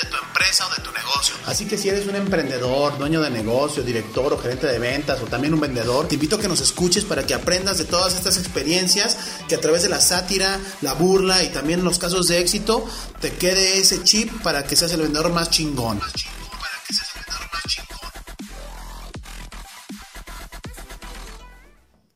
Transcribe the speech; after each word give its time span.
de 0.00 0.08
tu 0.08 0.16
empresa 0.16 0.66
o 0.66 0.74
de 0.74 0.82
tu 0.82 0.92
negocio. 0.92 1.34
Así 1.46 1.66
que 1.66 1.78
si 1.78 1.88
eres 1.88 2.06
un 2.06 2.16
emprendedor, 2.16 2.98
dueño 2.98 3.20
de 3.20 3.30
negocio, 3.30 3.82
director 3.82 4.32
o 4.32 4.38
gerente 4.38 4.66
de 4.66 4.78
ventas 4.78 5.20
o 5.22 5.26
también 5.26 5.54
un 5.54 5.60
vendedor, 5.60 6.08
te 6.08 6.14
invito 6.14 6.36
a 6.36 6.40
que 6.40 6.48
nos 6.48 6.60
escuches 6.60 7.04
para 7.04 7.26
que 7.26 7.34
aprendas 7.34 7.78
de 7.78 7.84
todas 7.84 8.14
estas 8.14 8.36
experiencias 8.36 9.16
que 9.48 9.54
a 9.54 9.60
través 9.60 9.82
de 9.82 9.88
la 9.88 10.00
sátira, 10.00 10.58
la 10.82 10.94
burla 10.94 11.42
y 11.42 11.48
también 11.48 11.84
los 11.84 11.98
casos 11.98 12.28
de 12.28 12.40
éxito 12.40 12.84
te 13.20 13.32
quede 13.32 13.78
ese 13.78 14.02
chip 14.02 14.42
para 14.42 14.64
que 14.64 14.76
seas 14.76 14.92
el 14.92 15.02
vendedor 15.02 15.32
más 15.32 15.50
chingón. 15.50 16.00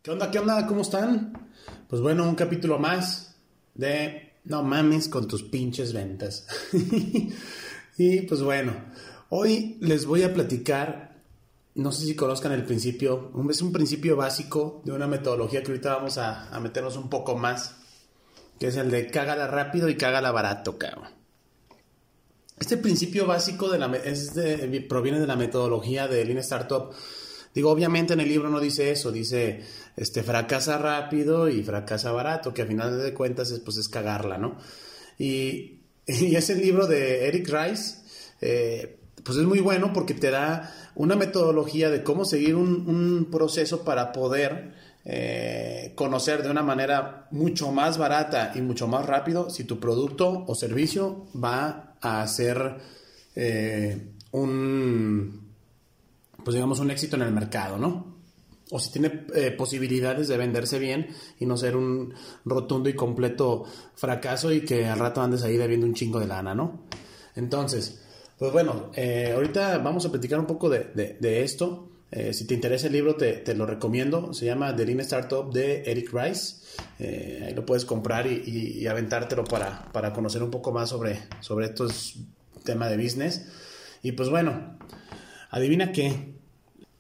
¿Qué 0.03 0.11
onda? 0.11 0.31
¿Qué 0.33 0.39
onda? 0.41 0.67
¿Cómo 0.67 0.83
están? 0.83 1.33
Pues 1.89 2.03
bueno, 2.03 2.25
un 2.25 2.35
capítulo 2.35 2.79
más 2.79 3.37
de 3.75 4.32
No 4.45 4.63
mames 4.63 5.09
con 5.09 5.29
tus 5.29 5.43
pinches 5.43 5.93
ventas. 5.93 6.47
y 7.99 8.23
pues 8.23 8.43
bueno, 8.43 8.73
hoy 9.29 9.77
les 9.81 10.05
voy 10.05 10.25
a 10.25 10.35
platicar, 10.35 11.23
no 11.75 11.93
sé 11.93 12.07
si 12.07 12.17
conozcan 12.17 12.53
el 12.53 12.65
principio, 12.65 13.31
es 13.49 13.63
un 13.63 13.73
principio 13.73 14.17
básico 14.17 14.83
de 14.85 14.93
una 14.93 15.07
metodología 15.07 15.63
que 15.63 15.71
ahorita 15.71 15.95
vamos 15.95 16.19
a, 16.19 16.59
meternos 16.61 16.97
un 16.97 17.09
poco 17.09 17.37
más, 17.37 17.77
que 18.59 18.67
es 18.67 18.77
el 18.77 18.91
de 18.91 19.09
cágala 19.11 19.47
rápido 19.47 19.89
y 19.89 19.97
cágala 19.97 20.33
barato, 20.33 20.77
cabrón. 20.77 21.09
Este 22.59 22.77
principio 22.77 23.27
básico 23.27 23.69
de 23.71 23.79
la, 23.79 23.91
proviene 24.89 25.21
de 25.21 25.27
la 25.27 25.37
metodología 25.37 26.07
de 26.09 26.25
Lean 26.25 26.39
Startup. 26.39 26.93
Digo, 27.55 27.71
obviamente 27.71 28.15
en 28.15 28.21
el 28.21 28.29
libro 28.29 28.49
no 28.49 28.61
dice 28.61 28.91
eso, 28.91 29.13
dice 29.13 29.63
este, 29.97 30.23
fracasa 30.23 30.79
rápido 30.79 31.49
y 31.49 31.63
fracasa 31.63 32.13
barato, 32.13 32.55
que 32.55 32.63
al 32.63 32.69
final 32.69 33.03
de 33.03 33.13
cuentas 33.13 33.51
es, 33.51 33.61
pues, 33.61 33.77
es 33.77 33.89
cagarla, 33.89 34.39
¿no? 34.39 34.59
Y, 35.19 35.79
ese 36.07 36.57
libro 36.57 36.89
de 36.89 37.29
Eric 37.29 37.49
Rice, 37.49 37.99
eh, 38.41 38.99
pues 39.23 39.39
es 39.39 39.45
muy 39.45 39.61
bueno 39.61 39.93
porque 39.93 40.15
te 40.15 40.31
da 40.31 40.75
una 40.97 41.15
metodología 41.15 41.91
de 41.91 42.03
cómo 42.03 42.25
seguir 42.25 42.57
un, 42.57 43.29
proceso 43.31 43.85
para 43.85 44.11
poder 44.11 44.75
eh, 45.05 45.93
conocer 45.95 46.43
de 46.43 46.51
una 46.51 46.63
manera 46.63 47.29
mucho 47.31 47.71
más 47.71 47.99
barata 47.99 48.53
y 48.57 48.63
mucho 48.63 48.89
más 48.89 49.07
rápido 49.07 49.49
si 49.49 49.63
tu 49.63 49.79
producto 49.79 50.45
o 50.47 50.55
servicio 50.57 51.29
va 51.37 51.95
a 52.01 52.23
hacer 52.23 52.79
eh, 53.37 54.09
un, 54.33 55.42
pues 56.45 56.55
digamos, 56.55 56.81
un 56.81 56.91
éxito 56.91 57.17
en 57.17 57.23
el 57.23 57.33
mercado, 57.33 57.79
¿no? 57.79 58.21
O 58.71 58.79
si 58.79 58.91
tiene 58.91 59.27
eh, 59.35 59.51
posibilidades 59.51 60.29
de 60.29 60.37
venderse 60.37 60.79
bien 60.79 61.09
y 61.39 61.47
no 61.47 61.57
ser 61.57 61.77
un 61.77 62.15
rotundo 62.45 62.89
y 62.89 62.95
completo 62.95 63.65
fracaso 63.95 64.53
y 64.53 64.63
que 64.63 64.87
al 64.87 64.99
rato 64.99 65.21
andes 65.21 65.43
ahí 65.43 65.57
debiendo 65.57 65.87
un 65.87 65.95
chingo 65.95 66.19
de 66.19 66.27
lana, 66.27 66.55
¿no? 66.55 66.87
Entonces, 67.37 68.03
pues 68.39 68.53
bueno, 68.53 68.91
eh, 68.95 69.33
ahorita 69.35 69.79
vamos 69.79 70.07
a 70.07 70.11
platicar 70.11 70.39
un 70.39 70.47
poco 70.47 70.71
de, 70.71 71.43
esto. 71.45 71.91
si 72.33 72.47
te 72.47 72.55
interesa 72.55 72.87
el 72.87 72.95
libro, 72.95 73.15
te, 73.15 73.55
lo 73.55 73.67
recomiendo. 73.67 74.33
Se 74.33 74.47
llama 74.47 74.75
The 74.75 74.87
Lean 74.87 75.01
Startup 75.01 75.53
de 75.53 75.83
Eric 75.85 76.13
Rice. 76.13 76.63
Eh, 76.99 77.45
ahí 77.47 77.55
lo 77.55 77.65
puedes 77.67 77.85
comprar 77.85 78.27
y, 78.27 78.87
aventártelo 78.87 79.45
para, 79.45 79.91
para, 79.93 80.13
conocer 80.13 80.43
un 80.43 80.51
poco 80.51 80.73
más 80.73 80.91
sobre, 80.91 81.21
sobre 81.41 81.67
estos 81.67 82.17
temas 82.65 82.91
de 82.91 82.97
business. 82.97 83.47
Y 84.03 84.13
pues 84.13 84.29
bueno, 84.29 84.79
adivina 85.53 85.93
qué. 85.93 86.35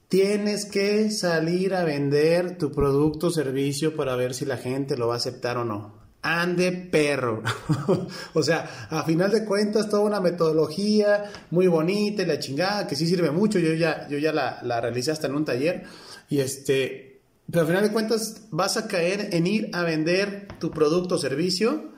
Tienes 0.09 0.67
que 0.67 1.11
salir 1.11 1.75
a 1.75 1.85
vender 1.85 2.59
tu 2.59 2.71
producto 2.71 3.29
o 3.29 3.31
servicio 3.31 3.97
para 3.97 4.15
ver 4.15 4.35
si 4.35 4.45
la 4.45 4.59
gente 4.59 4.97
lo 4.97 5.09
va 5.09 5.15
a 5.15 5.17
aceptar 5.17 5.57
o 5.57 5.65
no. 5.65 6.01
Ande 6.21 6.71
perro. 6.71 7.43
o 8.35 8.43
sea, 8.43 8.89
a 8.91 9.03
final 9.05 9.31
de 9.33 9.45
cuentas, 9.47 9.89
toda 9.89 10.03
una 10.03 10.21
metodología 10.21 11.25
muy 11.51 11.67
bonita 11.67 12.23
y 12.23 12.27
la 12.27 12.39
chingada, 12.39 12.87
que 12.87 12.95
sí 12.95 13.07
sirve 13.07 13.31
mucho. 13.31 13.59
Yo 13.59 13.73
ya, 13.73 14.07
yo 14.09 14.19
ya 14.19 14.33
la, 14.33 14.61
la 14.63 14.81
realicé 14.81 15.11
hasta 15.11 15.27
en 15.27 15.35
un 15.35 15.47
taller. 15.47 15.85
Y 16.29 16.41
este, 16.41 17.23
pero 17.51 17.63
al 17.63 17.67
final 17.67 17.83
de 17.83 17.93
cuentas 17.93 18.49
vas 18.51 18.77
a 18.77 18.87
caer 18.87 19.31
en 19.33 19.47
ir 19.47 19.71
a 19.73 19.83
vender 19.83 20.47
tu 20.61 20.71
producto 20.71 21.15
o 21.15 21.19
servicio 21.19 21.92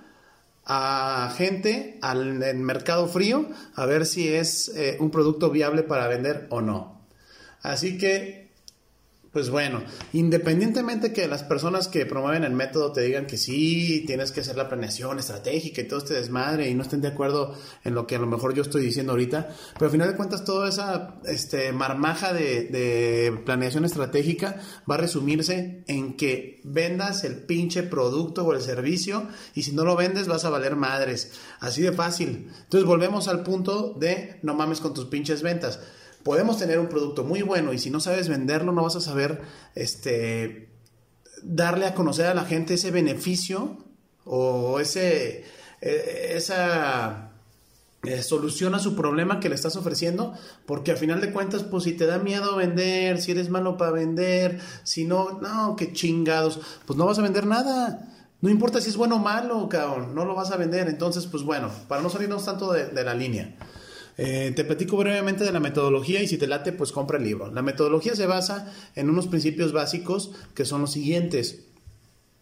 a 0.66 1.32
gente 1.36 1.98
al 2.00 2.38
mercado 2.56 3.06
frío 3.06 3.48
a 3.75 3.86
ver 3.86 4.06
si 4.06 4.32
es 4.32 4.69
eh, 4.76 4.97
un 5.00 5.10
producto 5.10 5.50
viable 5.50 5.82
para 5.82 6.08
vender 6.08 6.47
o 6.50 6.60
no. 6.60 7.06
Así 7.60 7.98
que 7.98 8.44
pues 9.34 9.50
bueno, 9.50 9.83
independientemente 10.12 11.12
que 11.12 11.27
las 11.27 11.43
personas 11.43 11.89
que 11.89 12.06
promueven 12.06 12.45
el 12.45 12.53
método 12.53 12.93
te 12.93 13.00
digan 13.00 13.27
que 13.27 13.37
sí, 13.37 14.05
tienes 14.06 14.31
que 14.31 14.43
hacer 14.43 14.55
la 14.55 14.69
planeación 14.69 15.19
estratégica 15.19 15.81
y 15.81 15.89
todo 15.89 15.99
este 15.99 16.15
desmadre 16.15 16.71
y 16.71 16.75
no 16.75 16.84
estén 16.84 17.00
de 17.00 17.09
acuerdo 17.09 17.53
en 17.83 17.97
lo 17.97 18.06
que 18.06 18.15
a 18.15 18.21
lo 18.21 18.28
mejor 18.28 18.55
yo 18.55 18.62
estoy 18.62 18.84
diciendo 18.84 19.11
ahorita, 19.11 19.49
pero 19.72 19.87
al 19.87 19.91
final 19.91 20.09
de 20.09 20.17
cuentas 20.17 20.45
toda 20.45 20.69
esa 20.69 21.17
este, 21.25 21.72
marmaja 21.72 22.33
de, 22.33 22.69
de 22.69 23.43
planeación 23.45 23.84
estratégica 23.84 24.61
va 24.89 24.95
a 24.95 24.99
resumirse 24.99 25.83
en 25.89 26.16
que 26.16 26.61
vendas 26.62 27.25
el 27.25 27.43
pinche 27.43 27.83
producto 27.83 28.45
o 28.45 28.55
el 28.55 28.62
servicio 28.62 29.27
y 29.56 29.65
si 29.65 29.72
no 29.72 29.84
lo 29.84 29.97
vendes 29.97 30.28
vas 30.28 30.45
a 30.45 30.51
valer 30.51 30.77
madres. 30.77 31.33
Así 31.59 31.83
de 31.83 31.91
fácil. 31.91 32.53
Entonces 32.62 32.87
volvemos 32.87 33.27
al 33.27 33.43
punto 33.43 33.95
de 33.95 34.39
no 34.45 34.55
mames 34.55 34.78
con 34.78 34.95
tus 34.95 35.06
pinches 35.06 35.43
ventas 35.43 35.81
podemos 36.24 36.58
tener 36.58 36.80
un 36.80 36.88
producto 36.88 37.22
muy 37.22 37.42
bueno 37.42 37.72
y 37.72 37.78
si 37.78 37.90
no 37.90 38.00
sabes 38.00 38.28
venderlo 38.28 38.72
no 38.72 38.82
vas 38.82 38.96
a 38.96 39.00
saber 39.00 39.42
este 39.74 40.70
darle 41.42 41.86
a 41.86 41.94
conocer 41.94 42.26
a 42.26 42.34
la 42.34 42.44
gente 42.44 42.74
ese 42.74 42.90
beneficio 42.90 43.78
o 44.24 44.80
ese 44.80 45.44
e, 45.80 46.34
esa 46.34 47.30
eh, 48.04 48.22
solución 48.22 48.74
a 48.74 48.78
su 48.78 48.96
problema 48.96 49.38
que 49.40 49.48
le 49.48 49.54
estás 49.54 49.76
ofreciendo, 49.76 50.34
porque 50.66 50.90
al 50.90 50.96
final 50.96 51.20
de 51.20 51.32
cuentas, 51.32 51.62
pues 51.62 51.84
si 51.84 51.92
te 51.92 52.06
da 52.06 52.18
miedo 52.18 52.56
vender, 52.56 53.20
si 53.20 53.32
eres 53.32 53.50
malo 53.50 53.76
para 53.76 53.92
vender, 53.92 54.60
si 54.82 55.04
no, 55.04 55.41
no, 55.41 55.76
qué 55.76 55.92
chingados, 55.92 56.60
pues 56.86 56.98
no 56.98 57.06
vas 57.06 57.18
a 57.18 57.22
vender 57.22 57.46
nada. 57.46 58.10
No 58.41 58.50
importa 58.50 58.80
si 58.80 58.91
es 58.91 58.96
bueno 58.96 59.16
o 59.16 59.20
malo, 59.20 59.68
cabrón, 59.70 60.14
no 60.14 60.24
lo 60.26 60.34
vas 60.34 60.50
a 60.50 60.56
vender. 60.56 60.88
Entonces, 60.88 61.26
pues 61.26 61.42
bueno, 61.44 61.70
para 61.88 62.02
no 62.02 62.10
salirnos 62.10 62.44
tanto 62.44 62.72
de 62.72 63.04
la 63.04 63.14
línea. 63.14 63.56
Eh, 64.16 64.52
te 64.54 64.64
platico 64.64 64.97
brevemente 64.97 65.44
de 65.44 65.52
la 65.52 65.60
metodología 65.60 66.22
y 66.22 66.28
si 66.28 66.38
te 66.38 66.47
late, 66.47 66.72
pues 66.72 66.92
compra 66.92 67.19
el 67.19 67.25
libro. 67.25 67.50
La 67.50 67.62
metodología 67.62 68.14
se 68.14 68.26
basa 68.26 68.72
en 68.94 69.10
unos 69.10 69.26
principios 69.26 69.72
básicos 69.72 70.32
que 70.54 70.64
son 70.64 70.82
los 70.82 70.92
siguientes. 70.92 71.64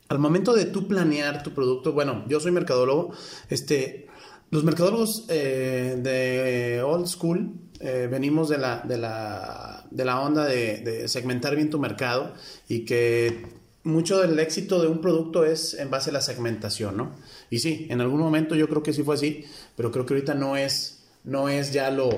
Al 0.08 0.18
momento 0.18 0.52
de 0.52 0.66
tú 0.66 0.88
planear 0.88 1.42
tu 1.42 1.52
producto, 1.52 1.92
bueno, 1.92 2.24
yo 2.28 2.38
soy 2.40 2.52
mercadólogo, 2.52 3.14
este, 3.48 4.06
los 4.50 4.64
mercadólogos 4.64 5.24
eh, 5.28 5.98
de 6.02 6.82
old 6.82 7.06
school 7.06 7.54
eh, 7.80 8.08
venimos 8.10 8.50
de 8.50 8.58
la, 8.58 8.82
de 8.86 8.98
la, 8.98 9.86
de 9.90 10.04
la 10.04 10.20
onda 10.20 10.44
de, 10.44 10.78
de 10.78 11.08
segmentar 11.08 11.56
bien 11.56 11.70
tu 11.70 11.78
mercado 11.78 12.34
y 12.68 12.84
que 12.84 13.46
mucho 13.84 14.20
del 14.20 14.38
éxito 14.38 14.80
de 14.80 14.88
un 14.88 15.00
producto 15.00 15.44
es 15.44 15.74
en 15.74 15.90
base 15.90 16.10
a 16.10 16.12
la 16.12 16.20
segmentación, 16.20 16.96
¿no? 16.96 17.12
Y 17.50 17.58
sí, 17.58 17.86
en 17.90 18.00
algún 18.00 18.20
momento 18.20 18.54
yo 18.54 18.68
creo 18.68 18.82
que 18.82 18.92
sí 18.92 19.02
fue 19.02 19.16
así, 19.16 19.44
pero 19.76 19.90
creo 19.90 20.06
que 20.06 20.14
ahorita 20.14 20.34
no 20.34 20.56
es 20.56 21.01
no 21.24 21.48
es 21.48 21.72
ya 21.72 21.90
lo, 21.90 22.10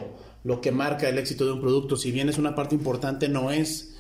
lo 0.45 0.61
que 0.61 0.73
marca 0.73 1.09
el 1.09 1.19
éxito 1.19 1.47
de 1.47 1.53
un 1.53 1.61
producto. 1.61 1.97
Si 1.97 2.13
bien 2.13 2.29
es 2.29 2.39
una 2.39 2.55
parte 2.55 2.75
importante, 2.75 3.29
no 3.29 3.51
es 3.51 3.95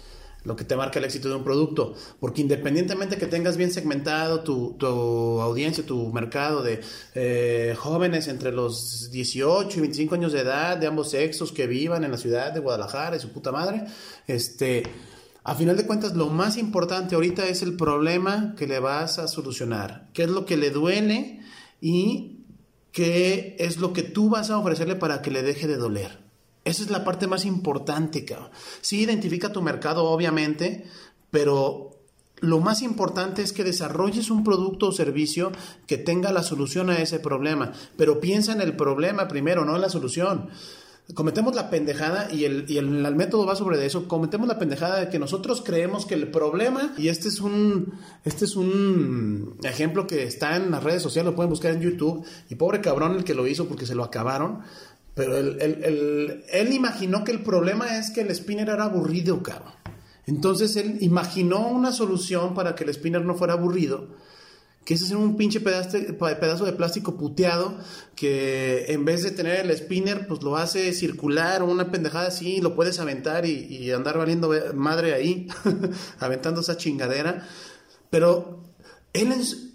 lo 0.44 0.56
que 0.56 0.65
te 0.65 0.76
marca 0.76 0.98
el 0.98 1.04
éxito 1.06 1.28
de 1.28 1.37
un 1.37 1.44
producto. 1.44 1.94
Porque 2.20 2.42
independientemente 2.42 3.16
que 3.16 3.26
tengas 3.26 3.56
bien 3.56 3.72
segmentado 3.72 4.41
tu, 4.41 5.41
audiencia, 5.41 5.84
tu 5.84 6.12
mercado 6.12 6.62
de 6.62 6.81
eh, 7.14 7.75
jóvenes 7.76 8.28
entre 8.28 8.53
los 8.53 9.10
18 9.10 9.79
y 9.79 9.81
25 9.81 10.14
años 10.14 10.32
de 10.32 10.40
edad, 10.40 10.76
de 10.76 10.87
ambos 10.87 11.11
sexos, 11.11 11.50
que 11.50 11.67
vivan 11.67 12.05
en 12.05 12.11
la 12.11 12.19
ciudad 12.19 12.52
de 12.52 12.61
Guadalajara 12.61 13.17
y 13.17 13.20
su 13.20 13.31
puta 13.31 13.50
madre, 13.50 13.84
este, 14.26 14.82
a 15.43 15.55
final 15.55 15.76
de 15.76 15.87
cuentas 15.87 16.14
lo 16.14 16.29
más 16.29 16.56
importante 16.56 17.14
ahorita 17.14 17.46
es 17.49 17.62
el 17.62 17.76
problema 17.76 18.55
que 18.56 18.67
le 18.67 18.79
vas 18.79 19.19
a 19.19 19.29
solucionar. 19.29 20.08
¿Qué 20.12 20.25
es 20.25 20.31
lo 20.31 20.44
que 20.44 20.56
le 20.56 20.70
duele? 20.70 21.40
Y 21.81 22.33
qué 22.94 23.56
es 23.58 23.79
lo 23.79 23.93
que 23.93 24.05
tú 24.05 24.31
vas 24.31 24.50
a 24.50 24.56
ofrecerle 24.56 24.94
para 24.94 25.20
que 25.20 25.32
le 25.32 25.43
deje 25.43 25.67
de 25.67 25.76
doler. 25.76 26.23
Esa 26.64 26.85
es 26.85 26.91
la 26.91 27.05
parte 27.05 27.26
más 27.26 27.44
importante, 27.44 28.25
cabrón. 28.25 28.50
Sí, 28.81 29.00
identifica 29.00 29.52
tu 29.52 29.61
mercado, 29.61 30.05
obviamente, 30.05 30.87
pero 31.31 31.91
lo 32.37 32.61
más 32.61 32.82
importante 32.82 33.43
es 33.43 33.52
que 33.52 33.64
desarrolles 33.64 34.31
un 34.31 34.44
producto 34.44 34.87
o 34.87 34.93
servicio 34.93 35.50
que 35.88 35.99
tenga 35.99 36.32
la 36.32 36.44
solución 36.44 36.88
a 36.88 36.99
ese 36.99 37.19
problema. 37.19 37.73
Pero 37.96 38.20
piensa 38.20 38.52
en 38.52 38.61
el 38.61 38.76
problema 38.76 39.26
primero, 39.26 39.64
no 39.64 39.75
en 39.75 39.82
la 39.82 39.88
solución. 39.88 40.49
Cometemos 41.12 41.55
la 41.55 41.69
pendejada 41.69 42.33
y 42.33 42.45
el, 42.45 42.65
y 42.67 42.79
el, 42.79 43.15
método 43.15 43.45
va 43.45 43.55
sobre 43.56 43.85
eso, 43.85 44.09
cometemos 44.09 44.49
la 44.49 44.59
pendejada 44.59 45.01
de 45.01 45.09
que 45.11 45.19
nosotros 45.19 45.62
creemos 45.62 46.06
que 46.06 46.15
el 46.15 46.31
problema, 46.31 46.95
y 46.97 47.09
este 47.09 47.29
es 47.29 47.41
un, 47.41 47.93
este 48.25 48.47
es 48.47 48.56
un 48.56 49.59
ejemplo 49.65 50.06
que 50.06 50.23
está 50.23 50.56
en 50.56 50.71
las 50.71 50.83
redes 50.83 51.03
sociales, 51.03 51.31
lo 51.31 51.37
pueden 51.37 51.51
buscar 51.51 51.73
en 51.73 51.83
YouTube, 51.83 52.25
y 52.49 52.55
pobre 52.55 52.81
cabrón 52.81 53.17
el 53.17 53.25
que 53.25 53.35
lo 53.35 53.47
hizo 53.47 53.69
porque 53.69 53.85
se 53.85 53.95
lo 53.95 54.03
acabaron, 54.03 54.61
pero 55.15 55.37
él, 55.37 56.45
él 56.49 56.73
imaginó 56.73 57.23
que 57.23 57.33
el 57.33 57.43
problema 57.43 57.99
es 57.99 58.11
que 58.11 58.23
el 58.23 58.35
spinner 58.35 58.71
era 58.71 58.85
aburrido, 58.85 59.43
cabrón. 59.43 59.73
Entonces 60.27 60.75
él 60.77 60.97
imaginó 61.03 61.69
una 61.69 61.93
solución 61.93 62.55
para 62.55 62.75
que 62.75 62.85
el 62.85 62.95
spinner 62.95 63.25
no 63.25 63.35
fuera 63.35 63.53
aburrido 63.53 64.09
que 64.84 64.94
es 64.94 65.10
un 65.10 65.36
pinche 65.36 65.60
pedazo, 65.60 66.64
de 66.64 66.72
plástico 66.72 67.16
puteado 67.16 67.78
que 68.14 68.86
en 68.88 69.04
vez 69.04 69.22
de 69.22 69.31
tener 69.31 69.64
el 69.64 69.76
spinner, 69.76 70.26
pues 70.26 70.42
lo 70.42 70.56
hace 70.56 70.92
circular 70.92 71.62
o 71.62 71.66
una 71.66 71.90
pendejada 71.90 72.28
así, 72.28 72.60
lo 72.60 72.75
puedes 72.75 73.00
aventar 73.00 73.46
y, 73.46 73.90
andar 73.92 74.19
valiendo 74.19 74.52
madre 74.75 75.14
ahí, 75.14 75.48
aventando 76.20 76.60
esa 76.60 76.76
chingadera. 76.76 77.48
Pero 78.10 78.62
él 79.12 79.32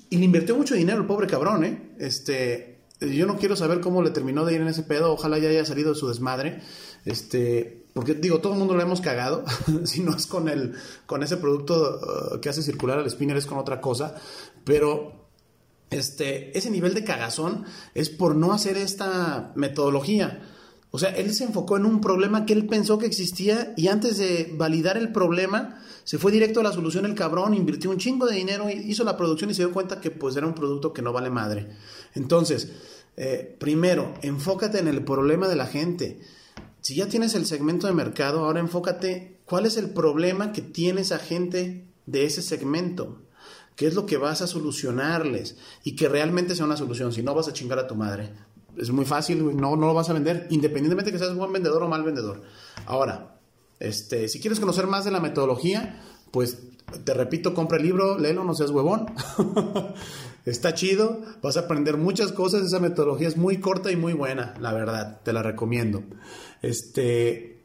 y 0.09 0.17
le 0.17 0.25
invirtió 0.25 0.55
mucho 0.55 0.75
dinero, 0.75 1.01
el 1.01 1.07
pobre 1.07 1.27
cabrón, 1.27 1.65
¿eh? 1.65 1.91
Este, 1.99 2.79
yo 2.99 3.25
no 3.25 3.37
quiero 3.37 3.55
saber 3.55 3.79
cómo 3.79 4.01
le 4.01 4.11
terminó 4.11 4.45
de 4.45 4.53
ir 4.53 4.61
en 4.61 4.67
ese 4.67 4.83
pedo, 4.83 5.11
ojalá 5.11 5.37
ya 5.39 5.49
haya 5.49 5.65
salido 5.65 5.93
de 5.93 5.99
su 5.99 6.07
desmadre. 6.07 6.61
Este, 7.05 7.78
porque 7.93 8.13
digo, 8.13 8.39
todo 8.39 8.53
el 8.53 8.59
mundo 8.59 8.75
lo 8.75 8.81
hemos 8.81 9.01
cagado, 9.01 9.43
si 9.83 10.01
no 10.01 10.15
es 10.15 10.27
con 10.27 10.47
el, 10.47 10.75
con 11.05 11.23
ese 11.23 11.37
producto 11.37 11.99
uh, 11.99 12.39
que 12.39 12.49
hace 12.49 12.61
circular 12.61 12.99
el 12.99 13.09
spinner, 13.09 13.37
es 13.37 13.45
con 13.45 13.57
otra 13.57 13.81
cosa, 13.81 14.15
pero 14.63 15.19
este, 15.89 16.57
ese 16.57 16.69
nivel 16.69 16.93
de 16.93 17.03
cagazón 17.03 17.65
es 17.93 18.09
por 18.09 18.35
no 18.35 18.53
hacer 18.53 18.77
esta 18.77 19.51
metodología. 19.55 20.41
O 20.91 20.97
sea, 20.97 21.09
él 21.09 21.33
se 21.33 21.43
enfocó 21.43 21.77
en 21.77 21.85
un 21.85 22.01
problema 22.01 22.45
que 22.45 22.53
él 22.53 22.65
pensó 22.65 22.97
que 22.97 23.05
existía 23.05 23.73
y 23.77 23.87
antes 23.87 24.17
de 24.17 24.51
validar 24.55 24.97
el 24.97 25.11
problema, 25.11 25.83
se 26.03 26.17
fue 26.17 26.31
directo 26.31 26.61
a 26.61 26.63
la 26.63 26.71
solución 26.71 27.05
el 27.05 27.13
cabrón, 27.13 27.53
invirtió 27.53 27.91
un 27.91 27.97
chingo 27.97 28.25
de 28.25 28.35
dinero, 28.35 28.67
hizo 28.69 29.03
la 29.03 29.15
producción 29.15 29.51
y 29.51 29.53
se 29.53 29.63
dio 29.63 29.71
cuenta 29.71 30.01
que 30.01 30.09
pues 30.09 30.35
era 30.35 30.47
un 30.47 30.55
producto 30.55 30.91
que 30.91 31.03
no 31.03 31.13
vale 31.13 31.29
madre. 31.29 31.67
Entonces, 32.15 32.71
eh, 33.17 33.55
primero, 33.59 34.15
enfócate 34.23 34.79
en 34.79 34.87
el 34.87 35.03
problema 35.03 35.47
de 35.47 35.55
la 35.55 35.67
gente. 35.67 36.21
Si 36.81 36.95
ya 36.95 37.07
tienes 37.07 37.35
el 37.35 37.45
segmento 37.45 37.87
de 37.87 37.93
mercado, 37.93 38.45
ahora 38.45 38.59
enfócate 38.59 39.39
cuál 39.45 39.65
es 39.65 39.77
el 39.77 39.89
problema 39.91 40.51
que 40.51 40.61
tiene 40.61 41.01
esa 41.01 41.19
gente 41.19 41.85
de 42.05 42.25
ese 42.25 42.41
segmento 42.41 43.21
qué 43.79 43.87
es 43.87 43.93
lo 43.95 44.05
que 44.05 44.17
vas 44.17 44.41
a 44.41 44.47
solucionarles 44.47 45.55
y 45.85 45.95
que 45.95 46.09
realmente 46.09 46.53
sea 46.53 46.65
una 46.65 46.75
solución. 46.75 47.13
Si 47.13 47.23
no, 47.23 47.33
vas 47.33 47.47
a 47.47 47.53
chingar 47.53 47.79
a 47.79 47.87
tu 47.87 47.95
madre. 47.95 48.33
Es 48.75 48.91
muy 48.91 49.05
fácil, 49.05 49.55
no, 49.55 49.77
no 49.77 49.87
lo 49.87 49.93
vas 49.93 50.09
a 50.09 50.13
vender, 50.13 50.47
independientemente 50.49 51.11
de 51.11 51.17
que 51.17 51.23
seas 51.23 51.33
buen 51.33 51.53
vendedor 51.53 51.81
o 51.83 51.87
mal 51.87 52.03
vendedor. 52.03 52.41
Ahora, 52.85 53.39
este, 53.79 54.27
si 54.27 54.41
quieres 54.41 54.59
conocer 54.59 54.85
más 54.85 55.05
de 55.05 55.11
la 55.11 55.21
metodología, 55.21 56.03
pues 56.29 56.57
te 57.05 57.13
repito, 57.13 57.53
compra 57.53 57.77
el 57.77 57.83
libro, 57.83 58.19
léelo, 58.19 58.43
no 58.43 58.53
seas 58.53 58.71
huevón. 58.71 59.13
Está 60.49 60.73
chido, 60.73 61.21
vas 61.41 61.57
a 61.57 61.61
aprender 61.61 61.97
muchas 61.97 62.31
cosas, 62.31 62.65
esa 62.65 62.79
metodología 62.79 63.27
es 63.27 63.37
muy 63.37 63.57
corta 63.57 63.91
y 63.91 63.95
muy 63.95 64.13
buena, 64.13 64.55
la 64.59 64.73
verdad, 64.73 65.21
te 65.23 65.33
la 65.33 65.43
recomiendo. 65.43 66.03
Este, 66.61 67.61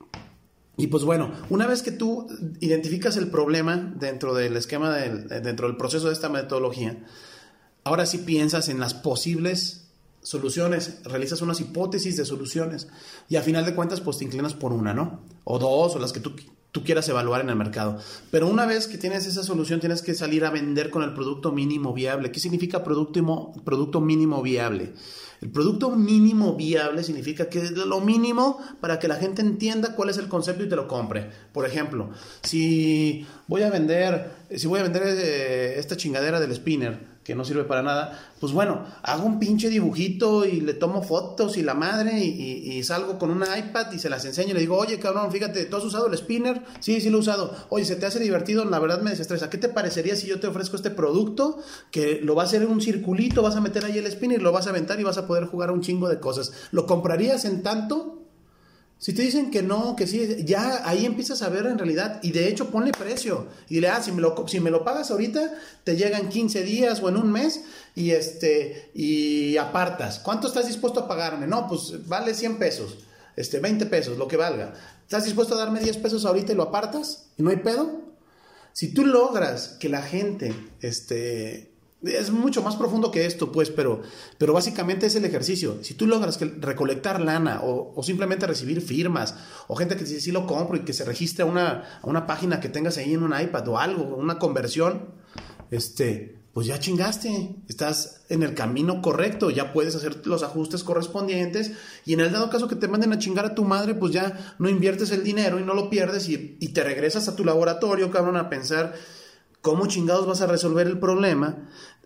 y 0.77 0.89
pues 0.89 1.05
bueno, 1.05 1.33
una 1.51 1.67
vez 1.67 1.83
que 1.83 1.93
tú 1.93 2.27
identificas 2.61 3.17
el 3.17 3.29
problema 3.29 3.95
dentro 3.97 4.35
del 4.35 4.57
esquema, 4.57 4.95
dentro 4.95 5.69
del 5.69 5.77
proceso 5.77 6.09
de 6.09 6.13
esta 6.13 6.29
metodología, 6.29 7.05
ahora 7.85 8.07
sí 8.07 8.19
piensas 8.19 8.69
en 8.69 8.81
las 8.81 8.95
posibles 8.95 9.89
soluciones, 10.21 11.01
realizas 11.05 11.43
unas 11.43 11.61
hipótesis 11.61 12.17
de 12.17 12.25
soluciones 12.25 12.89
y 13.29 13.37
a 13.37 13.43
final 13.43 13.65
de 13.65 13.75
cuentas 13.75 14.01
pues 14.01 14.19
te 14.19 14.25
inclinas 14.25 14.55
por 14.55 14.73
una, 14.73 14.95
¿no? 14.95 15.21
O 15.45 15.59
dos, 15.59 15.95
o 15.95 15.99
las 15.99 16.13
que 16.13 16.21
tú, 16.21 16.35
tú 16.75 16.83
quieras 16.83 17.09
evaluar 17.09 17.41
en 17.41 17.51
el 17.51 17.55
mercado. 17.55 18.01
Pero 18.33 18.49
una 18.49 18.67
vez 18.67 18.89
que 18.89 18.99
tienes 18.99 19.27
esa 19.27 19.45
solución 19.45 19.79
tienes 19.79 20.03
que 20.03 20.13
salir 20.13 20.45
a 20.45 20.51
vender 20.51 20.91
con 20.91 21.05
el 21.05 21.15
producto 21.15 21.53
mínimo 21.53 21.95
viable. 21.95 22.33
¿Qué 22.33 22.41
significa 22.41 22.83
producto, 22.83 23.53
producto 23.65 24.01
mínimo 24.01 24.43
viable? 24.43 24.93
El 25.41 25.51
producto 25.51 25.93
mínimo 25.93 26.57
viable 26.57 27.05
significa 27.05 27.49
que 27.49 27.61
es 27.61 27.71
lo 27.71 28.01
mínimo 28.01 28.59
para 28.81 28.99
que 28.99 29.07
la 29.07 29.15
gente 29.15 29.41
entienda 29.41 29.95
cuál 29.95 30.11
es 30.11 30.19
el 30.19 30.27
concepto 30.27 30.65
y 30.65 30.69
te 30.69 30.75
lo 30.75 30.89
compre. 30.89 31.31
Por 31.53 31.65
ejemplo, 31.65 32.11
si 32.43 33.25
voy 33.47 33.63
a 33.63 33.71
vender, 33.71 34.33
si 34.57 34.67
voy 34.67 34.81
a 34.81 34.83
vender 34.83 35.03
eh, 35.07 35.79
esta 35.79 35.97
chingadera 35.97 36.41
del 36.41 36.53
spinner, 36.57 37.14
que 37.25 37.35
no 37.35 37.45
sirve 37.45 37.65
para 37.65 37.83
nada, 37.83 38.33
pues 38.39 38.53
bueno, 38.53 38.85
hago 39.03 39.25
un 39.25 39.39
pinche 39.39 39.71
dibujito 39.71 40.45
y 40.45 40.61
le 40.61 40.75
tomo 40.75 41.03
fotos 41.03 41.57
y 41.57 41.63
la 41.63 41.75
madre 41.75 42.23
y, 42.23 42.83
salgo 42.85 43.19
con 43.19 43.31
una 43.31 43.59
iPad 43.59 43.93
y 43.93 43.99
se 43.99 44.11
las 44.11 44.27
enseño 44.27 44.51
y 44.51 44.55
le 44.55 44.61
digo, 44.61 44.77
oye 44.77 44.99
cabrón, 44.99 45.33
fíjate, 45.33 45.65
¿tú 45.65 45.77
has 45.77 45.85
usado 45.85 46.07
el 46.07 46.17
spinner? 46.19 46.63
Sí, 46.81 47.01
sí 47.01 47.09
lo 47.09 47.17
he 47.17 47.21
usado. 47.21 47.55
Oye, 47.71 47.87
¿se 47.87 47.97
te 47.97 48.05
hace 48.05 48.21
divertido? 48.21 48.67
La 48.67 48.79
verdad 48.79 49.01
me 49.01 49.11
desestresa. 49.11 49.49
¿Qué 49.49 49.57
te 49.57 49.71
parecería 49.71 50.17
si 50.17 50.27
yo 50.27 50.39
te 50.39 50.49
ofrezco 50.49 50.77
este 50.77 50.91
producto 50.91 51.59
que 51.91 52.21
lo 52.23 52.35
vas 52.35 52.45
a 52.45 52.49
hacer 52.49 52.63
en 52.63 52.69
un 52.69 52.83
circulito, 52.83 53.41
vas 53.41 53.57
a 53.57 53.63
meter 53.63 53.87
ahí 53.87 53.97
el 53.97 54.11
spinner, 54.11 54.43
lo 54.43 54.53
vas 54.53 54.67
a 54.67 54.71
aventar 54.71 55.01
y 55.01 55.05
vas 55.05 55.17
a 55.17 55.27
poder 55.27 55.47
jugar 55.47 55.71
un 55.71 55.81
chingo 55.81 56.11
de 56.11 56.21
cosas? 56.21 56.53
¿Lo 56.73 56.85
comprarías 56.85 57.47
en 57.47 57.63
tanto? 57.63 58.24
Si 59.05 59.13
te 59.13 59.21
dicen 59.21 59.51
que 59.51 59.63
no, 59.63 59.97
que 59.97 60.07
sí, 60.07 60.47
ya 60.47 60.81
ahí 60.89 61.05
empiezas 61.05 61.43
a 61.43 61.51
ver 61.51 61.67
en 61.67 61.77
realidad 61.77 62.21
y 62.23 62.33
de 62.33 62.49
hecho 62.49 62.71
ponle 62.71 62.91
precio 62.91 63.49
y 63.69 63.75
dile, 63.75 63.89
ah, 63.89 64.03
si 64.03 64.13
me 64.13 64.23
lo, 64.23 64.49
si 64.49 64.61
me 64.61 64.71
lo 64.71 64.83
pagas 64.83 65.11
ahorita, 65.11 65.53
te 65.85 65.95
llegan 65.95 66.31
15 66.31 66.63
días 66.63 67.03
o 67.03 67.11
en 67.11 67.19
un 67.19 67.31
mes 67.31 67.65
y, 67.95 68.13
este, 68.13 68.91
y 68.95 69.59
apartas. 69.59 70.21
¿Cuánto 70.21 70.47
estás 70.47 70.69
dispuesto 70.69 71.01
a 71.01 71.07
pagarme? 71.07 71.47
No, 71.47 71.69
pues 71.69 72.09
vale 72.09 72.33
100 72.33 72.57
pesos, 72.57 72.97
este, 73.37 73.59
20 73.59 73.85
pesos, 73.85 74.17
lo 74.17 74.27
que 74.27 74.39
valga. 74.39 74.73
¿Estás 75.03 75.27
dispuesto 75.27 75.55
a 75.55 75.59
darme 75.59 75.81
10 75.81 75.99
pesos 75.99 76.25
ahorita 76.25 76.53
y 76.53 76.57
lo 76.57 76.63
apartas? 76.63 77.27
¿Y 77.37 77.43
no 77.43 77.51
hay 77.51 77.59
pedo? 77.59 78.05
Si 78.73 78.95
tú 78.95 79.05
logras 79.05 79.77
que 79.79 79.91
la 79.91 80.01
gente, 80.01 80.55
este, 80.81 81.74
es 82.05 82.31
mucho 82.31 82.63
más 82.63 82.77
profundo 82.77 83.11
que 83.11 83.27
esto, 83.27 83.53
pues, 83.53 83.71
pero, 83.71 84.03
pero 84.39 84.53
básicamente 84.53 85.07
es 85.07 85.15
el 85.15 85.25
ejercicio. 85.25 85.79
Si 85.83 85.95
tú 85.95 86.07
logras 86.07 86.37
que, 86.37 86.45
recolectar 86.45 87.21
lana 87.21 87.61
o, 87.63 88.03
simplemente 88.03 88.47
recibir 88.47 88.81
firmas 88.81 89.35
o 89.69 89.77
gente 89.77 89.97
que 89.97 90.05
dice 90.05 90.21
sí 90.21 90.33
lo 90.33 90.47
compro 90.47 90.77
y 90.77 90.81
que 90.81 90.93
se 90.93 91.05
registre 91.05 91.43
a 91.43 91.47
una, 91.47 92.01
una 92.03 92.27
página 92.27 92.61
que 92.61 92.69
tengas 92.69 92.99
ahí 92.99 93.15
en 93.15 93.23
un 93.23 93.39
iPad 93.39 93.69
o 93.69 93.79
algo, 93.79 94.17
una 94.17 94.39
conversión, 94.39 95.15
este, 95.71 96.39
pues 96.53 96.67
ya 96.67 96.79
chingaste, 96.79 97.57
estás 97.69 98.25
en 98.29 98.43
el 98.43 98.55
camino 98.55 99.03
correcto, 99.03 99.51
ya 99.51 99.73
puedes 99.73 99.97
hacer 99.97 100.27
los 100.27 100.43
ajustes 100.43 100.85
correspondientes 100.85 101.73
y 102.05 102.13
en 102.13 102.21
el 102.21 102.31
dado 102.31 102.51
caso 102.51 102.69
que 102.69 102.77
te 102.77 102.89
manden 102.89 103.13
a 103.13 103.19
chingar 103.19 103.45
a 103.45 103.55
tu 103.55 103.65
madre, 103.65 103.95
pues 103.95 104.13
ya 104.13 104.55
no 104.59 104.69
inviertes 104.69 105.11
el 105.11 105.25
dinero 105.25 105.59
y 105.59 105.65
no 105.65 105.75
lo 105.75 105.91
pierdes 105.91 106.29
y, 106.29 106.57
y 106.61 106.69
te 106.69 106.85
regresas 106.85 107.29
a 107.29 107.37
tu 107.37 107.45
laboratorio, 107.45 108.11
cabrón, 108.11 108.37
a 108.37 108.51
pensar 108.51 108.95
cómo 109.65 109.87
chingados 109.87 110.27
vas 110.27 110.43
a 110.43 110.47
resolver 110.47 110.87
el 110.87 110.99
problema 110.99 111.57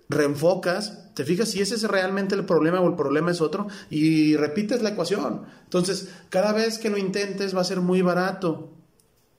reenfocas, 0.09 1.15
te 1.15 1.25
fijas 1.25 1.51
si 1.51 1.61
ese 1.61 1.75
es 1.75 1.83
realmente 1.83 2.35
el 2.35 2.45
problema 2.45 2.81
o 2.81 2.89
el 2.89 2.95
problema 2.95 3.31
es 3.31 3.41
otro 3.41 3.67
y 3.91 4.37
repites 4.37 4.83
la 4.83 4.91
ecuación. 4.91 5.43
Entonces, 5.65 6.09
cada 6.31 6.53
vez 6.53 6.79
que 6.79 6.91
lo 6.91 6.99
intentes 6.99 7.55
va 7.55 7.61
a 7.61 7.65
ser 7.65 7.81
muy 7.81 8.03
barato, 8.03 8.73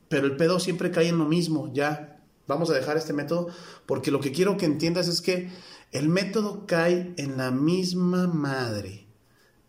pero 0.10 0.26
el 0.26 0.36
pedo 0.36 0.60
siempre 0.60 0.92
cae 0.92 1.08
en 1.08 1.18
lo 1.18 1.26
mismo, 1.26 1.72
ya. 1.74 2.18
Vamos 2.48 2.70
a 2.72 2.74
dejar 2.74 2.98
este 2.98 3.14
método 3.14 3.48
porque 3.86 4.12
lo 4.12 4.20
que 4.20 4.32
quiero 4.32 4.58
que 4.58 4.66
entiendas 4.66 5.08
es 5.08 5.22
que 5.22 5.50
el 5.92 6.10
método 6.10 6.66
cae 6.68 7.14
en 7.18 7.38
la 7.38 7.52
misma 7.52 8.28
madre. 8.28 9.08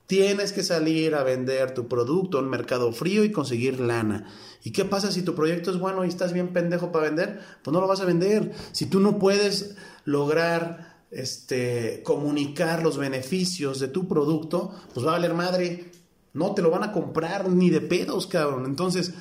Tienes 0.07 0.53
que 0.53 0.65
salir 0.65 1.15
a 1.15 1.23
vender 1.23 1.73
tu 1.73 1.87
producto 1.87 2.41
en 2.41 2.49
mercado 2.49 2.93
frío 2.93 3.23
y 3.23 3.31
conseguir 3.31 3.79
lana. 3.79 4.27
¿Y 4.65 4.73
qué 4.73 4.85
pasa 4.85 5.13
si 5.13 5.23
tu 5.23 5.37
proyecto 5.37 5.71
es 5.71 5.79
bueno 5.79 6.05
y 6.05 6.09
estás 6.09 6.33
bien 6.33 6.53
pendejo 6.53 6.91
para 6.91 7.05
vender? 7.05 7.41
Pues 7.63 7.73
no 7.73 7.81
lo 7.81 7.87
vas 7.87 8.01
a 8.01 8.07
vender. 8.07 8.51
Si 8.73 8.87
tú 8.87 8.99
no 8.99 9.19
puedes 9.19 9.77
lograr 10.05 10.90
este, 11.11 12.03
comunicar 12.05 12.83
los 12.83 12.97
beneficios 12.97 13.81
de 13.81 13.89
tu 13.89 14.07
producto, 14.07 14.73
pues 14.95 15.05
va 15.05 15.11
a 15.11 15.19
valer 15.19 15.35
madre. 15.35 15.91
No 16.33 16.55
te 16.55 16.63
lo 16.63 16.71
van 16.71 16.85
a 16.85 16.93
comprar 16.93 17.49
ni 17.49 17.71
de 17.71 17.81
pedos, 17.81 18.27
cabrón. 18.27 18.65
Entonces, 18.67 19.13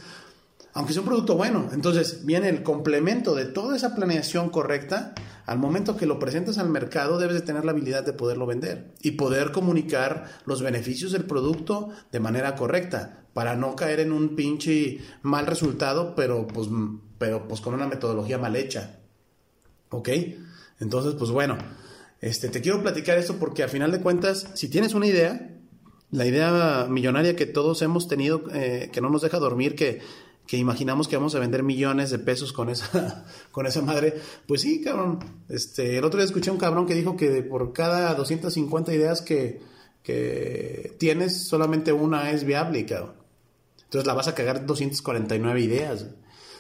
aunque 0.74 0.94
sea 0.94 1.02
un 1.02 1.08
producto 1.08 1.36
bueno, 1.36 1.70
entonces 1.74 2.26
viene 2.26 2.50
el 2.50 2.64
complemento 2.64 3.34
de 3.34 3.46
toda 3.46 3.76
esa 3.76 3.96
planeación 3.96 4.50
correcta. 4.50 5.16
Al 5.46 5.58
momento 5.58 5.98
que 5.98 6.06
lo 6.06 6.20
presentas 6.20 6.60
al 6.60 6.70
mercado, 6.70 7.18
debes 7.18 7.34
de 7.34 7.42
tener 7.42 7.66
la 7.66 7.72
habilidad 7.72 8.06
de 8.06 8.14
poderlo 8.14 8.46
vender 8.46 8.94
y 9.02 9.12
poder 9.12 9.52
comunicar 9.52 10.26
los 10.46 10.62
beneficios 10.62 11.12
del 11.12 11.26
producto 11.26 11.90
de 12.12 12.20
manera 12.20 12.56
correcta 12.56 13.26
para 13.34 13.56
no 13.56 13.76
caer 13.76 14.02
en 14.02 14.12
un 14.12 14.36
pinche 14.36 15.00
mal 15.24 15.48
resultado, 15.48 16.14
pero 16.14 16.46
pues, 16.46 16.68
pero 17.18 17.48
pues 17.48 17.62
con 17.62 17.74
una 17.74 17.88
metodología 17.88 18.38
mal 18.38 18.56
hecha. 18.56 19.00
¿Ok? 19.90 20.10
Entonces, 20.80 21.16
pues 21.16 21.32
bueno, 21.32 21.58
este, 22.22 22.50
te 22.50 22.62
quiero 22.62 22.82
platicar 22.82 23.18
esto 23.18 23.38
porque 23.38 23.64
a 23.64 23.68
final 23.68 23.92
de 23.92 24.02
cuentas, 24.02 24.48
si 24.54 24.70
tienes 24.70 24.94
una 24.94 25.08
idea, 25.08 25.58
la 26.12 26.26
idea 26.26 26.88
millonaria 26.90 27.36
que 27.36 27.46
todos 27.46 27.82
hemos 27.82 28.08
tenido, 28.08 28.44
eh, 28.54 28.90
que 28.92 29.02
no 29.02 29.10
nos 29.10 29.22
deja 29.22 29.40
dormir, 29.40 29.76
que, 29.76 30.02
que 30.48 30.58
imaginamos 30.58 31.08
que 31.08 31.16
vamos 31.16 31.36
a 31.36 31.40
vender 31.40 31.64
millones 31.64 32.10
de 32.10 32.20
pesos 32.20 32.54
con 32.54 32.70
esa, 32.70 33.26
con 33.52 33.68
esa 33.68 33.82
madre, 33.82 34.16
pues 34.48 34.62
sí, 34.62 34.82
cabrón. 34.82 35.20
Este, 35.48 35.98
el 35.98 36.04
otro 36.04 36.18
día 36.18 36.26
escuché 36.26 36.50
a 36.50 36.54
un 36.54 36.60
cabrón 36.60 36.88
que 36.88 36.96
dijo 36.96 37.16
que 37.16 37.44
por 37.44 37.72
cada 37.72 38.14
250 38.16 38.94
ideas 38.94 39.22
que, 39.22 39.62
que 40.04 40.96
tienes, 40.98 41.48
solamente 41.48 41.94
una 41.94 42.32
es 42.32 42.44
viable, 42.44 42.86
cabrón. 42.86 43.14
Entonces 43.84 44.08
la 44.08 44.14
vas 44.14 44.28
a 44.28 44.36
cagar 44.36 44.66
249 44.66 45.62
ideas. 45.62 46.08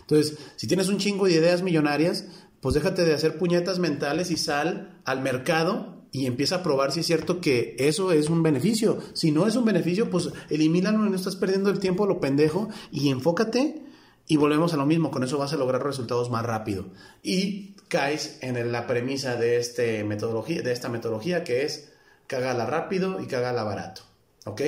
Entonces, 0.02 0.38
si 0.56 0.68
tienes 0.68 0.88
un 0.90 0.98
chingo 0.98 1.26
de 1.26 1.34
ideas 1.34 1.62
millonarias, 1.62 2.26
pues 2.62 2.76
déjate 2.76 3.06
de 3.06 3.14
hacer 3.14 3.38
puñetas 3.38 3.80
mentales 3.80 4.32
y 4.32 4.38
sal 4.38 5.00
al 5.06 5.22
mercado 5.22 6.00
y 6.12 6.26
empieza 6.26 6.56
a 6.56 6.64
probar 6.64 6.92
si 6.92 7.02
es 7.02 7.06
cierto 7.06 7.40
que 7.40 7.76
eso 7.80 8.12
es 8.12 8.30
un 8.30 8.42
beneficio. 8.44 9.00
Si 9.14 9.32
no 9.32 9.48
es 9.48 9.56
un 9.56 9.66
beneficio, 9.66 10.10
pues 10.10 10.30
elimínalo 10.50 10.98
no 10.98 11.16
estás 11.16 11.36
perdiendo 11.36 11.70
el 11.70 11.80
tiempo 11.80 12.08
lo 12.08 12.20
pendejo 12.20 12.70
y 12.92 13.10
enfócate 13.10 13.84
y 14.28 14.38
volvemos 14.38 14.74
a 14.74 14.78
lo 14.78 14.86
mismo, 14.86 15.10
con 15.10 15.24
eso 15.24 15.40
vas 15.40 15.54
a 15.54 15.58
lograr 15.58 15.84
resultados 15.84 16.30
más 16.30 16.46
rápido. 16.46 16.86
Y 17.24 17.74
caes 17.88 18.38
en 18.42 18.72
la 18.72 18.86
premisa 18.86 19.36
de, 19.36 19.58
este 19.58 20.04
metodología, 20.04 20.62
de 20.62 20.72
esta 20.72 20.88
metodología 20.88 21.44
que 21.44 21.64
es 21.64 21.92
cagala 22.28 22.68
rápido 22.68 23.20
y 23.22 23.28
cagala 23.28 23.64
barato. 23.64 24.04
¿Ok? 24.46 24.62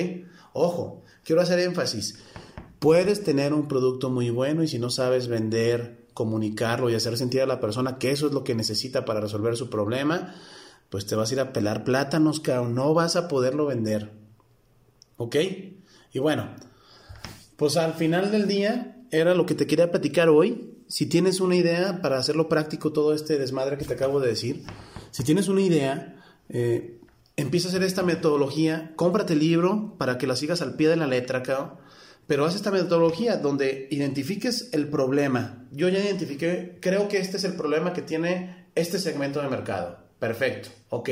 Ojo, 0.52 1.04
quiero 1.24 1.42
hacer 1.42 1.60
énfasis. 1.60 2.18
Puedes 2.80 3.22
tener 3.22 3.54
un 3.54 3.68
producto 3.68 4.10
muy 4.10 4.30
bueno 4.30 4.64
y 4.64 4.68
si 4.68 4.80
no 4.80 4.90
sabes 4.90 5.28
vender, 5.28 6.01
comunicarlo 6.14 6.90
y 6.90 6.94
hacer 6.94 7.16
sentir 7.16 7.42
a 7.42 7.46
la 7.46 7.60
persona 7.60 7.98
que 7.98 8.10
eso 8.10 8.26
es 8.26 8.32
lo 8.32 8.44
que 8.44 8.54
necesita 8.54 9.04
para 9.04 9.20
resolver 9.20 9.56
su 9.56 9.70
problema, 9.70 10.34
pues 10.90 11.06
te 11.06 11.14
vas 11.14 11.30
a 11.30 11.34
ir 11.34 11.40
a 11.40 11.52
pelar 11.52 11.84
plátanos, 11.84 12.40
cabrón. 12.40 12.74
No 12.74 12.92
vas 12.94 13.16
a 13.16 13.28
poderlo 13.28 13.66
vender. 13.66 14.12
¿Ok? 15.16 15.36
Y 16.12 16.18
bueno, 16.18 16.48
pues 17.56 17.76
al 17.76 17.94
final 17.94 18.30
del 18.30 18.46
día 18.46 19.02
era 19.10 19.34
lo 19.34 19.46
que 19.46 19.54
te 19.54 19.66
quería 19.66 19.90
platicar 19.90 20.28
hoy. 20.28 20.74
Si 20.88 21.06
tienes 21.06 21.40
una 21.40 21.56
idea 21.56 22.02
para 22.02 22.18
hacerlo 22.18 22.48
práctico, 22.48 22.92
todo 22.92 23.14
este 23.14 23.38
desmadre 23.38 23.78
que 23.78 23.84
te 23.84 23.94
acabo 23.94 24.20
de 24.20 24.28
decir, 24.28 24.64
si 25.10 25.24
tienes 25.24 25.48
una 25.48 25.62
idea, 25.62 26.22
eh, 26.50 27.00
empieza 27.36 27.68
a 27.68 27.70
hacer 27.70 27.82
esta 27.82 28.02
metodología, 28.02 28.92
cómprate 28.96 29.32
el 29.32 29.38
libro 29.38 29.94
para 29.96 30.18
que 30.18 30.26
la 30.26 30.36
sigas 30.36 30.60
al 30.60 30.74
pie 30.76 30.88
de 30.88 30.96
la 30.96 31.06
letra, 31.06 31.42
cabrón 31.42 31.82
pero 32.26 32.44
haz 32.44 32.54
esta 32.54 32.70
metodología 32.70 33.36
donde 33.36 33.88
identifiques 33.90 34.70
el 34.72 34.88
problema. 34.88 35.66
Yo 35.72 35.88
ya 35.88 35.98
identifiqué, 35.98 36.78
creo 36.80 37.08
que 37.08 37.18
este 37.18 37.36
es 37.36 37.44
el 37.44 37.54
problema 37.54 37.92
que 37.92 38.02
tiene 38.02 38.68
este 38.74 38.98
segmento 38.98 39.40
de 39.40 39.48
mercado. 39.48 39.98
Perfecto, 40.18 40.70
ok. 40.88 41.10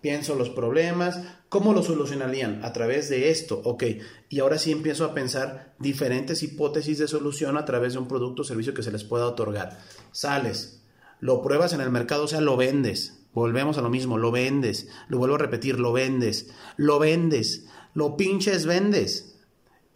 Pienso 0.00 0.34
los 0.34 0.50
problemas, 0.50 1.20
¿cómo 1.48 1.72
lo 1.72 1.82
solucionarían? 1.82 2.64
A 2.64 2.72
través 2.72 3.08
de 3.08 3.30
esto, 3.30 3.60
ok. 3.64 3.84
Y 4.28 4.40
ahora 4.40 4.58
sí 4.58 4.70
empiezo 4.70 5.04
a 5.04 5.14
pensar 5.14 5.74
diferentes 5.78 6.42
hipótesis 6.42 6.98
de 6.98 7.08
solución 7.08 7.56
a 7.56 7.64
través 7.64 7.94
de 7.94 7.98
un 7.98 8.08
producto 8.08 8.42
o 8.42 8.44
servicio 8.44 8.72
que 8.72 8.82
se 8.82 8.92
les 8.92 9.04
pueda 9.04 9.26
otorgar. 9.26 9.78
Sales, 10.12 10.82
lo 11.20 11.42
pruebas 11.42 11.72
en 11.72 11.80
el 11.80 11.90
mercado, 11.90 12.24
o 12.24 12.28
sea, 12.28 12.40
lo 12.40 12.56
vendes. 12.56 13.18
Volvemos 13.32 13.78
a 13.78 13.82
lo 13.82 13.90
mismo, 13.90 14.16
lo 14.16 14.30
vendes. 14.30 14.88
Lo 15.08 15.18
vuelvo 15.18 15.34
a 15.34 15.38
repetir, 15.38 15.78
lo 15.78 15.92
vendes. 15.92 16.48
Lo 16.76 16.98
vendes. 16.98 17.66
Lo 17.94 18.16
pinches 18.16 18.64
vendes. 18.64 19.35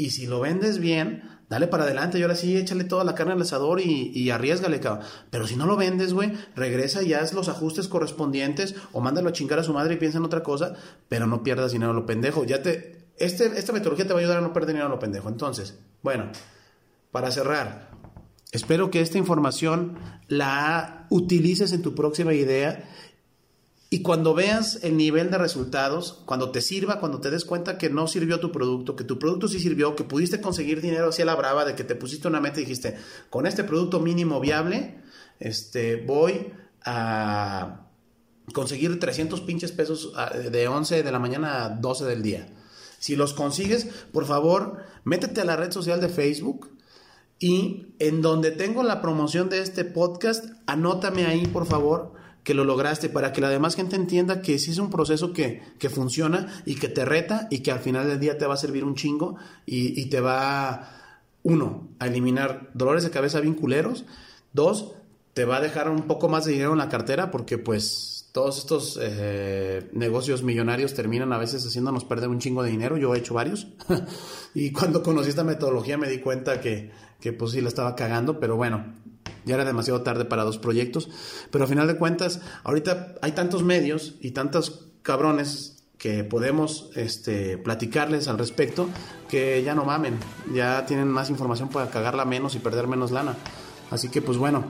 Y 0.00 0.09
si 0.09 0.26
lo 0.26 0.40
vendes 0.40 0.78
bien, 0.78 1.25
dale 1.50 1.66
para 1.66 1.85
adelante 1.85 2.19
y 2.19 2.23
ahora 2.23 2.35
sí 2.35 2.57
échale 2.57 2.85
toda 2.85 3.04
la 3.04 3.14
carne 3.14 3.35
al 3.35 3.42
asador 3.42 3.83
y, 3.83 4.11
y 4.14 4.30
arriesgale, 4.30 4.80
cabrón. 4.80 5.04
Pero 5.28 5.47
si 5.47 5.57
no 5.57 5.66
lo 5.66 5.76
vendes, 5.76 6.14
güey, 6.14 6.33
regresa 6.57 7.02
y 7.02 7.12
haz 7.12 7.35
los 7.35 7.50
ajustes 7.50 7.87
correspondientes 7.87 8.75
o 8.92 9.02
mándalo 9.02 9.28
a 9.28 9.33
chingar 9.33 9.59
a 9.59 9.62
su 9.62 9.75
madre 9.75 9.92
y 9.92 9.97
piensa 9.99 10.16
en 10.16 10.25
otra 10.25 10.42
cosa, 10.42 10.75
pero 11.11 11.26
no 11.26 11.42
pierdas 11.42 11.73
dinero 11.73 11.90
a 11.90 11.95
lo 11.95 12.07
pendejo. 12.07 12.45
Ya 12.45 12.62
te, 12.62 13.09
este, 13.19 13.59
esta 13.59 13.75
metodología 13.75 14.07
te 14.07 14.14
va 14.14 14.21
a 14.21 14.23
ayudar 14.23 14.38
a 14.38 14.40
no 14.40 14.54
perder 14.54 14.69
dinero 14.69 14.87
a 14.87 14.88
lo 14.88 14.99
pendejo. 14.99 15.28
Entonces, 15.28 15.78
bueno, 16.02 16.33
para 17.11 17.30
cerrar, 17.30 17.90
espero 18.52 18.90
que 18.90 19.02
esta 19.02 19.19
información 19.19 19.99
la 20.28 21.07
utilices 21.11 21.75
en 21.75 21.83
tu 21.83 21.95
próxima 21.95 22.33
idea 22.33 22.88
y 23.92 24.02
cuando 24.02 24.35
veas 24.35 24.78
el 24.85 24.97
nivel 24.97 25.32
de 25.32 25.38
resultados, 25.38 26.23
cuando 26.25 26.52
te 26.52 26.61
sirva, 26.61 27.00
cuando 27.00 27.20
te 27.20 27.28
des 27.28 27.44
cuenta 27.44 27.76
que 27.76 27.90
no 27.90 28.06
sirvió 28.06 28.38
tu 28.38 28.52
producto, 28.52 28.94
que 28.94 29.02
tu 29.02 29.18
producto 29.18 29.49
sí 29.49 29.59
sirvió, 29.59 29.97
que 29.97 30.04
pudiste 30.04 30.40
conseguir 30.40 30.80
dinero 30.80 31.09
hacia 31.09 31.25
la 31.25 31.35
brava, 31.35 31.64
de 31.64 31.75
que 31.75 31.82
te 31.82 31.97
pusiste 31.97 32.28
una 32.28 32.40
meta 32.40 32.61
y 32.61 32.64
dijiste, 32.64 32.97
con 33.30 33.47
este 33.47 33.64
producto 33.64 33.99
mínimo 33.99 34.38
viable, 34.38 35.02
este, 35.40 35.97
voy 35.97 36.52
a 36.85 37.88
conseguir 38.54 39.00
300 39.00 39.40
pinches 39.40 39.73
pesos 39.73 40.12
ah, 40.14 40.30
de 40.30 40.68
11 40.68 41.02
de 41.02 41.11
la 41.12 41.18
mañana 41.18 41.64
a 41.64 41.68
12 41.70 42.04
del 42.04 42.23
día. 42.23 42.47
Si 43.00 43.16
los 43.16 43.35
consigues, 43.35 43.87
por 44.12 44.25
favor, 44.25 44.85
métete 45.02 45.40
a 45.40 45.44
la 45.44 45.56
red 45.56 45.73
social 45.73 46.00
de 46.00 46.09
Facebook 46.09 46.78
y 47.40 47.97
en 47.99 48.23
donde 48.23 48.52
tengo 48.52 48.85
la 48.85 49.02
promoción 49.02 49.49
de 49.49 49.62
este 49.62 49.85
podcast, 49.85 50.44
anótame 50.66 51.26
ahí, 51.26 51.49
por 51.49 51.66
favor 51.66 52.19
que 52.44 52.54
lo 52.54 52.64
lograste, 52.64 53.09
para 53.09 53.32
que 53.32 53.40
la 53.40 53.50
demás 53.50 53.76
gente 53.76 53.97
entienda 53.97 54.40
que 54.40 54.59
sí 54.59 54.70
es 54.70 54.78
un 54.78 54.90
proceso 54.90 55.32
que, 55.32 55.62
funciona 55.90 56.62
y 56.64 56.76
que 56.76 56.88
te 56.88 57.04
reta 57.04 57.49
y 57.50 57.61
que 57.61 57.70
al 57.70 57.80
final 57.80 58.06
del 58.06 58.20
día 58.20 58.38
te 58.38 58.47
va 58.47 58.54
a 58.54 58.59
servir 58.59 58.85
un 58.85 58.94
chingo 58.94 59.37
y, 59.66 60.06
te 60.06 60.20
va, 60.20 60.88
uno, 61.42 61.88
a 61.99 62.06
eliminar 62.06 62.70
dolores 62.75 63.04
de 63.04 63.11
cabeza 63.11 63.40
vinculeros, 63.40 64.04
dos, 64.52 64.92
te 65.35 65.44
va 65.44 65.59
a 65.59 65.61
dejar 65.61 65.90
un 65.90 66.02
poco 66.02 66.28
más 66.28 66.44
de 66.44 66.52
dinero 66.52 66.73
en 66.73 66.78
la 66.78 66.88
cartera 66.88 67.30
porque 67.30 67.59
pues 67.59 68.28
todos 68.32 68.59
estos 68.59 68.99
eh, 69.00 69.88
negocios 69.92 70.42
millonarios 70.42 70.94
terminan 70.94 71.32
a 71.32 71.38
veces 71.38 71.66
haciéndonos 71.66 72.04
perder 72.04 72.28
un 72.28 72.38
chingo 72.38 72.62
de 72.62 72.70
dinero. 72.70 72.97
Yo 72.97 73.14
he 73.14 73.18
hecho 73.18 73.35
varios. 73.35 73.68
y 74.54 74.70
cuando 74.70 75.02
conocí 75.02 75.30
esta 75.30 75.44
metodología 75.44 75.99
me 75.99 76.09
di 76.09 76.18
cuenta 76.18 76.61
que, 76.61 76.90
que 77.20 77.32
pues 77.32 77.52
sí 77.52 77.61
la 77.61 77.68
estaba 77.68 77.97
cagando, 77.97 78.38
pero 78.38 78.56
bueno, 78.56 78.94
ya 79.44 79.54
era 79.54 79.64
demasiado 79.64 80.02
tarde 80.02 80.25
para 80.25 80.44
dos 80.44 80.59
proyectos, 80.59 81.09
pero 81.50 81.64
a 81.64 81.66
final 81.66 81.87
de 81.87 81.97
cuentas, 81.97 82.40
ahorita 82.64 83.14
hay 83.23 83.32
tantos 83.32 83.62
medios 83.62 84.14
y 84.20 84.32
tantos 84.32 84.87
cabrones 85.02 85.76
que 85.99 86.25
podemos 86.25 86.90
este, 86.94 87.59
platicarles 87.59 88.26
al 88.26 88.38
respecto 88.38 88.88
que 89.28 89.62
ya 89.62 89.75
no 89.75 89.85
mamen, 89.85 90.18
ya 90.52 90.87
tienen 90.87 91.09
más 91.09 91.28
información 91.28 91.68
para 91.68 91.90
cagarla 91.90 92.25
menos 92.25 92.54
y 92.54 92.59
perder 92.59 92.87
menos 92.87 93.11
lana. 93.11 93.37
Así 93.90 94.09
que 94.09 94.23
pues 94.23 94.38
bueno, 94.38 94.64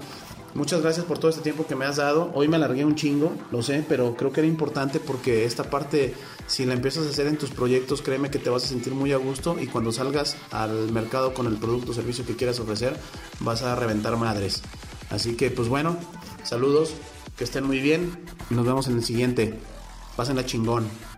Muchas 0.54 0.82
gracias 0.82 1.06
por 1.06 1.18
todo 1.18 1.30
este 1.30 1.42
tiempo 1.42 1.66
que 1.66 1.76
me 1.76 1.84
has 1.84 1.96
dado. 1.96 2.32
Hoy 2.34 2.48
me 2.48 2.56
alargué 2.56 2.84
un 2.84 2.96
chingo, 2.96 3.32
lo 3.52 3.62
sé, 3.62 3.84
pero 3.88 4.16
creo 4.16 4.32
que 4.32 4.40
era 4.40 4.48
importante 4.48 4.98
porque 4.98 5.44
esta 5.44 5.70
parte, 5.70 6.14
si 6.48 6.66
la 6.66 6.74
empiezas 6.74 7.06
a 7.06 7.10
hacer 7.10 7.28
en 7.28 7.38
tus 7.38 7.50
proyectos, 7.50 8.02
créeme 8.02 8.30
que 8.30 8.40
te 8.40 8.50
vas 8.50 8.64
a 8.64 8.66
sentir 8.66 8.92
muy 8.92 9.12
a 9.12 9.16
gusto 9.16 9.56
y 9.60 9.68
cuando 9.68 9.92
salgas 9.92 10.36
al 10.50 10.90
mercado 10.90 11.34
con 11.34 11.46
el 11.46 11.56
producto 11.56 11.92
o 11.92 11.94
servicio 11.94 12.26
que 12.26 12.34
quieras 12.34 12.58
ofrecer, 12.58 12.96
vas 13.38 13.62
a 13.62 13.76
reventar 13.76 14.16
madres. 14.16 14.62
Así 15.08 15.36
que, 15.36 15.50
pues 15.50 15.68
bueno, 15.68 15.96
saludos, 16.42 16.94
que 17.36 17.44
estén 17.44 17.64
muy 17.64 17.80
bien 17.80 18.18
y 18.50 18.54
nos 18.54 18.66
vemos 18.66 18.88
en 18.88 18.96
el 18.96 19.04
siguiente. 19.04 19.58
Pásenla 20.16 20.44
chingón. 20.44 21.09